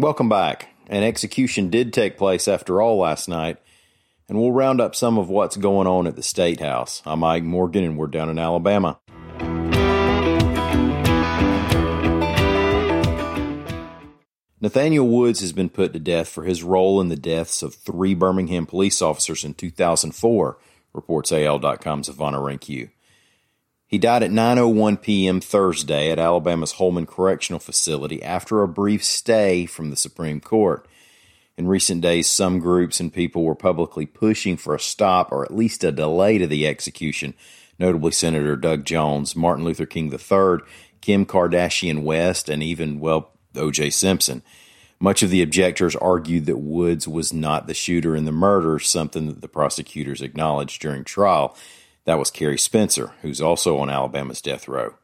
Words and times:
Welcome 0.00 0.30
back. 0.30 0.68
An 0.88 1.02
execution 1.02 1.68
did 1.68 1.92
take 1.92 2.16
place 2.16 2.48
after 2.48 2.80
all 2.80 2.96
last 2.96 3.28
night, 3.28 3.58
and 4.30 4.40
we'll 4.40 4.50
round 4.50 4.80
up 4.80 4.94
some 4.94 5.18
of 5.18 5.28
what's 5.28 5.58
going 5.58 5.86
on 5.86 6.06
at 6.06 6.16
the 6.16 6.22
State 6.22 6.60
House. 6.60 7.02
I'm 7.04 7.18
Mike 7.18 7.42
Morgan, 7.42 7.84
and 7.84 7.98
we're 7.98 8.06
down 8.06 8.30
in 8.30 8.38
Alabama. 8.38 8.98
Nathaniel 14.62 15.06
Woods 15.06 15.40
has 15.40 15.52
been 15.52 15.68
put 15.68 15.92
to 15.92 15.98
death 15.98 16.30
for 16.30 16.44
his 16.44 16.62
role 16.62 17.02
in 17.02 17.10
the 17.10 17.14
deaths 17.16 17.62
of 17.62 17.74
three 17.74 18.14
Birmingham 18.14 18.64
police 18.64 19.02
officers 19.02 19.44
in 19.44 19.52
2004, 19.52 20.56
reports 20.94 21.30
AL.com's 21.30 22.08
Ivana 22.08 22.38
Hrynkiw. 22.38 22.88
He 23.90 23.98
died 23.98 24.22
at 24.22 24.30
9:01 24.30 25.02
p.m. 25.02 25.40
Thursday 25.40 26.12
at 26.12 26.20
Alabama's 26.20 26.74
Holman 26.74 27.06
Correctional 27.06 27.58
Facility 27.58 28.22
after 28.22 28.62
a 28.62 28.68
brief 28.68 29.02
stay 29.02 29.66
from 29.66 29.90
the 29.90 29.96
Supreme 29.96 30.40
Court. 30.40 30.86
In 31.58 31.66
recent 31.66 32.00
days, 32.00 32.28
some 32.28 32.60
groups 32.60 33.00
and 33.00 33.12
people 33.12 33.42
were 33.42 33.56
publicly 33.56 34.06
pushing 34.06 34.56
for 34.56 34.76
a 34.76 34.80
stop 34.80 35.32
or 35.32 35.44
at 35.44 35.52
least 35.52 35.82
a 35.82 35.90
delay 35.90 36.38
to 36.38 36.46
the 36.46 36.68
execution, 36.68 37.34
notably 37.80 38.12
Senator 38.12 38.54
Doug 38.54 38.84
Jones, 38.84 39.34
Martin 39.34 39.64
Luther 39.64 39.86
King 39.86 40.06
III, 40.12 40.64
Kim 41.00 41.26
Kardashian 41.26 42.04
West, 42.04 42.48
and 42.48 42.62
even, 42.62 43.00
well, 43.00 43.32
O.J. 43.56 43.90
Simpson. 43.90 44.44
Much 45.00 45.24
of 45.24 45.30
the 45.30 45.42
objectors 45.42 45.96
argued 45.96 46.46
that 46.46 46.58
Woods 46.58 47.08
was 47.08 47.32
not 47.32 47.66
the 47.66 47.74
shooter 47.74 48.14
in 48.14 48.24
the 48.24 48.30
murder, 48.30 48.78
something 48.78 49.26
that 49.26 49.40
the 49.40 49.48
prosecutors 49.48 50.22
acknowledged 50.22 50.80
during 50.80 51.02
trial. 51.02 51.56
That 52.10 52.18
was 52.18 52.32
Kerry 52.32 52.58
Spencer, 52.58 53.12
who's 53.22 53.40
also 53.40 53.78
on 53.78 53.88
Alabama's 53.88 54.42
death 54.42 54.66
row. 54.66 54.94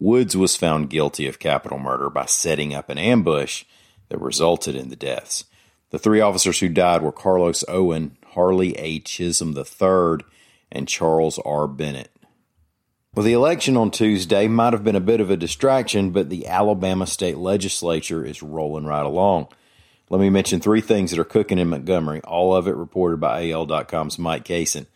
Woods 0.00 0.34
was 0.34 0.56
found 0.56 0.88
guilty 0.88 1.26
of 1.26 1.38
capital 1.38 1.78
murder 1.78 2.08
by 2.08 2.24
setting 2.24 2.72
up 2.72 2.88
an 2.88 2.96
ambush 2.96 3.66
that 4.08 4.18
resulted 4.18 4.74
in 4.74 4.88
the 4.88 4.96
deaths. 4.96 5.44
The 5.90 5.98
three 5.98 6.22
officers 6.22 6.58
who 6.58 6.70
died 6.70 7.02
were 7.02 7.12
Carlos 7.12 7.64
Owen, 7.68 8.16
Harley 8.28 8.72
A. 8.78 8.98
Chisholm 9.00 9.54
III, 9.54 10.24
and 10.72 10.88
Charles 10.88 11.38
R. 11.40 11.68
Bennett. 11.68 12.10
Well, 13.14 13.26
the 13.26 13.34
election 13.34 13.76
on 13.76 13.90
Tuesday 13.90 14.48
might 14.48 14.72
have 14.72 14.84
been 14.84 14.96
a 14.96 15.00
bit 15.00 15.20
of 15.20 15.30
a 15.30 15.36
distraction, 15.36 16.12
but 16.12 16.30
the 16.30 16.46
Alabama 16.46 17.06
state 17.06 17.36
legislature 17.36 18.24
is 18.24 18.42
rolling 18.42 18.86
right 18.86 19.04
along. 19.04 19.48
Let 20.08 20.22
me 20.22 20.30
mention 20.30 20.60
three 20.60 20.80
things 20.80 21.10
that 21.10 21.20
are 21.20 21.24
cooking 21.24 21.58
in 21.58 21.68
Montgomery, 21.68 22.22
all 22.22 22.56
of 22.56 22.66
it 22.66 22.74
reported 22.74 23.20
by 23.20 23.50
AL.com's 23.50 24.18
Mike 24.18 24.46
Cason. 24.46 24.86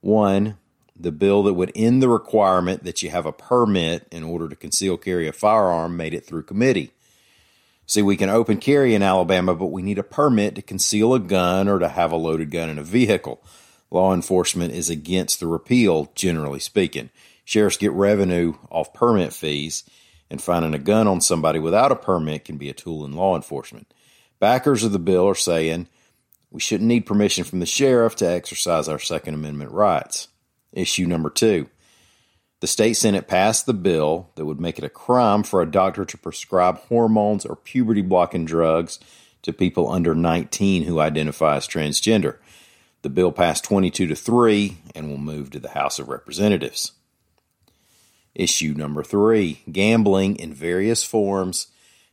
One, 0.00 0.58
the 0.96 1.12
bill 1.12 1.42
that 1.44 1.54
would 1.54 1.72
end 1.74 2.02
the 2.02 2.08
requirement 2.08 2.84
that 2.84 3.02
you 3.02 3.10
have 3.10 3.26
a 3.26 3.32
permit 3.32 4.06
in 4.10 4.22
order 4.22 4.48
to 4.48 4.56
conceal 4.56 4.96
carry 4.96 5.26
a 5.26 5.32
firearm 5.32 5.96
made 5.96 6.14
it 6.14 6.24
through 6.24 6.42
committee. 6.42 6.92
See, 7.86 8.02
we 8.02 8.16
can 8.16 8.30
open 8.30 8.58
carry 8.58 8.94
in 8.94 9.02
Alabama, 9.02 9.54
but 9.54 9.66
we 9.66 9.82
need 9.82 9.98
a 9.98 10.04
permit 10.04 10.54
to 10.54 10.62
conceal 10.62 11.14
a 11.14 11.20
gun 11.20 11.68
or 11.68 11.78
to 11.78 11.88
have 11.88 12.12
a 12.12 12.16
loaded 12.16 12.50
gun 12.50 12.70
in 12.70 12.78
a 12.78 12.84
vehicle. 12.84 13.42
Law 13.90 14.14
enforcement 14.14 14.72
is 14.72 14.88
against 14.88 15.40
the 15.40 15.46
repeal, 15.46 16.10
generally 16.14 16.60
speaking. 16.60 17.10
Sheriffs 17.44 17.76
get 17.76 17.92
revenue 17.92 18.54
off 18.70 18.94
permit 18.94 19.32
fees, 19.32 19.84
and 20.30 20.40
finding 20.40 20.72
a 20.72 20.78
gun 20.78 21.06
on 21.06 21.20
somebody 21.20 21.58
without 21.58 21.92
a 21.92 21.96
permit 21.96 22.44
can 22.46 22.56
be 22.56 22.70
a 22.70 22.74
tool 22.74 23.04
in 23.04 23.12
law 23.12 23.36
enforcement. 23.36 23.92
Backers 24.38 24.82
of 24.82 24.92
the 24.92 24.98
bill 24.98 25.28
are 25.28 25.34
saying 25.34 25.88
we 26.50 26.60
shouldn't 26.60 26.88
need 26.88 27.04
permission 27.04 27.44
from 27.44 27.60
the 27.60 27.66
sheriff 27.66 28.16
to 28.16 28.26
exercise 28.26 28.88
our 28.88 28.98
Second 28.98 29.34
Amendment 29.34 29.72
rights. 29.72 30.28
Issue 30.72 31.06
number 31.06 31.30
two. 31.30 31.68
The 32.60 32.66
state 32.66 32.94
Senate 32.94 33.26
passed 33.26 33.66
the 33.66 33.74
bill 33.74 34.30
that 34.36 34.46
would 34.46 34.60
make 34.60 34.78
it 34.78 34.84
a 34.84 34.88
crime 34.88 35.42
for 35.42 35.60
a 35.60 35.70
doctor 35.70 36.04
to 36.04 36.16
prescribe 36.16 36.78
hormones 36.78 37.44
or 37.44 37.56
puberty 37.56 38.02
blocking 38.02 38.44
drugs 38.44 39.00
to 39.42 39.52
people 39.52 39.90
under 39.90 40.14
19 40.14 40.84
who 40.84 41.00
identify 41.00 41.56
as 41.56 41.66
transgender. 41.66 42.36
The 43.02 43.10
bill 43.10 43.32
passed 43.32 43.64
22 43.64 44.06
to 44.06 44.14
3 44.14 44.76
and 44.94 45.10
will 45.10 45.18
move 45.18 45.50
to 45.50 45.58
the 45.58 45.70
House 45.70 45.98
of 45.98 46.08
Representatives. 46.08 46.92
Issue 48.34 48.74
number 48.74 49.02
three 49.02 49.62
gambling 49.70 50.36
in 50.36 50.54
various 50.54 51.04
forms, 51.04 51.66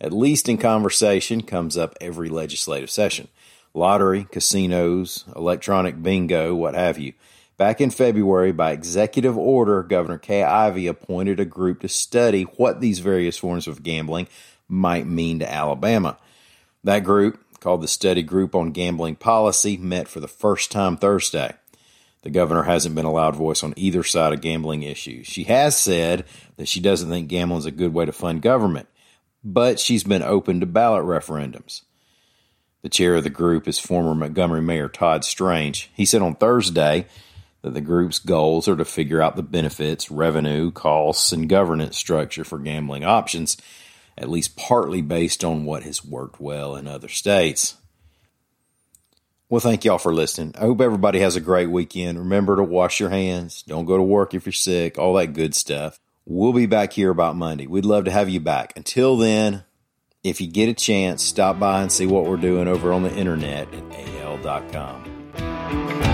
at 0.00 0.12
least 0.12 0.48
in 0.48 0.58
conversation, 0.58 1.42
comes 1.42 1.76
up 1.76 1.96
every 2.00 2.28
legislative 2.28 2.90
session. 2.90 3.28
Lottery, 3.72 4.28
casinos, 4.30 5.24
electronic 5.34 6.02
bingo, 6.02 6.54
what 6.54 6.74
have 6.74 6.98
you. 6.98 7.14
Back 7.56 7.80
in 7.80 7.90
February, 7.90 8.50
by 8.50 8.72
executive 8.72 9.38
order, 9.38 9.82
Governor 9.84 10.18
Kay 10.18 10.42
Ivey 10.42 10.88
appointed 10.88 11.38
a 11.38 11.44
group 11.44 11.80
to 11.80 11.88
study 11.88 12.42
what 12.42 12.80
these 12.80 12.98
various 12.98 13.36
forms 13.36 13.68
of 13.68 13.84
gambling 13.84 14.26
might 14.68 15.06
mean 15.06 15.38
to 15.38 15.50
Alabama. 15.50 16.16
That 16.82 17.04
group, 17.04 17.38
called 17.60 17.80
the 17.80 17.88
Study 17.88 18.22
Group 18.22 18.54
on 18.54 18.72
Gambling 18.72 19.16
Policy, 19.16 19.76
met 19.76 20.08
for 20.08 20.20
the 20.20 20.28
first 20.28 20.72
time 20.72 20.96
Thursday. 20.96 21.54
The 22.22 22.30
governor 22.30 22.64
hasn't 22.64 22.94
been 22.94 23.04
allowed 23.04 23.36
voice 23.36 23.62
on 23.62 23.72
either 23.76 24.02
side 24.02 24.32
of 24.32 24.40
gambling 24.40 24.82
issues. 24.82 25.26
She 25.26 25.44
has 25.44 25.76
said 25.76 26.24
that 26.56 26.68
she 26.68 26.80
doesn't 26.80 27.08
think 27.08 27.28
gambling 27.28 27.60
is 27.60 27.66
a 27.66 27.70
good 27.70 27.94
way 27.94 28.04
to 28.04 28.12
fund 28.12 28.42
government, 28.42 28.88
but 29.44 29.78
she's 29.78 30.04
been 30.04 30.22
open 30.22 30.60
to 30.60 30.66
ballot 30.66 31.04
referendums. 31.04 31.82
The 32.82 32.88
chair 32.88 33.14
of 33.14 33.24
the 33.24 33.30
group 33.30 33.68
is 33.68 33.78
former 33.78 34.14
Montgomery 34.14 34.60
Mayor 34.60 34.88
Todd 34.88 35.24
Strange. 35.24 35.90
He 35.94 36.04
said 36.04 36.20
on 36.20 36.34
Thursday 36.34 37.06
that 37.64 37.72
the 37.72 37.80
group's 37.80 38.18
goals 38.18 38.68
are 38.68 38.76
to 38.76 38.84
figure 38.84 39.22
out 39.22 39.36
the 39.36 39.42
benefits, 39.42 40.10
revenue, 40.10 40.70
costs, 40.70 41.32
and 41.32 41.48
governance 41.48 41.96
structure 41.96 42.44
for 42.44 42.58
gambling 42.58 43.04
options, 43.04 43.56
at 44.18 44.28
least 44.28 44.54
partly 44.54 45.00
based 45.00 45.42
on 45.42 45.64
what 45.64 45.82
has 45.82 46.04
worked 46.04 46.38
well 46.38 46.76
in 46.76 46.86
other 46.86 47.08
states. 47.08 47.76
Well, 49.48 49.62
thank 49.62 49.82
y'all 49.82 49.96
for 49.96 50.12
listening. 50.12 50.54
I 50.58 50.66
hope 50.66 50.82
everybody 50.82 51.20
has 51.20 51.36
a 51.36 51.40
great 51.40 51.70
weekend. 51.70 52.18
Remember 52.18 52.54
to 52.56 52.62
wash 52.62 53.00
your 53.00 53.08
hands. 53.08 53.62
Don't 53.62 53.86
go 53.86 53.96
to 53.96 54.02
work 54.02 54.34
if 54.34 54.44
you're 54.44 54.52
sick, 54.52 54.98
all 54.98 55.14
that 55.14 55.32
good 55.32 55.54
stuff. 55.54 55.98
We'll 56.26 56.52
be 56.52 56.66
back 56.66 56.92
here 56.92 57.10
about 57.10 57.34
Monday. 57.34 57.66
We'd 57.66 57.86
love 57.86 58.04
to 58.04 58.10
have 58.10 58.28
you 58.28 58.40
back. 58.40 58.74
Until 58.76 59.16
then, 59.16 59.64
if 60.22 60.38
you 60.38 60.48
get 60.48 60.68
a 60.68 60.74
chance, 60.74 61.22
stop 61.22 61.58
by 61.58 61.80
and 61.80 61.90
see 61.90 62.04
what 62.04 62.26
we're 62.26 62.36
doing 62.36 62.68
over 62.68 62.92
on 62.92 63.04
the 63.04 63.14
internet 63.14 63.72
at 63.72 64.08
al.com. 64.20 66.12